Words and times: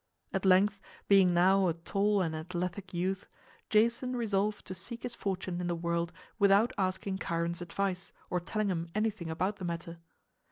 At 0.33 0.45
length, 0.45 0.81
being 1.07 1.31
now 1.31 1.67
a 1.67 1.75
tall 1.75 2.23
and 2.23 2.35
athletic 2.35 2.91
youth, 2.91 3.27
Jason 3.69 4.15
resolved 4.15 4.65
to 4.65 4.73
seek 4.73 5.03
his 5.03 5.13
fortune 5.13 5.61
in 5.61 5.67
the 5.67 5.75
world 5.75 6.11
without 6.39 6.73
asking 6.75 7.19
Chiron's 7.19 7.61
advice 7.61 8.11
or 8.27 8.39
telling 8.39 8.69
him 8.69 8.89
anything 8.95 9.29
about 9.29 9.57
the 9.57 9.65
matter. 9.65 9.99